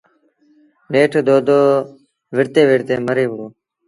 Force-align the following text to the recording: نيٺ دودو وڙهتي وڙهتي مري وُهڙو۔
نيٺ 0.91 1.11
دودو 1.27 1.59
وڙهتي 2.35 2.61
وڙهتي 2.69 2.95
مري 3.07 3.25
وُهڙو۔ 3.27 3.47